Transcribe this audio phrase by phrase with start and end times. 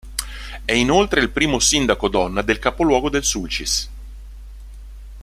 [0.65, 3.87] È inoltre il primo sindaco donna del capoluogo del Sulcis.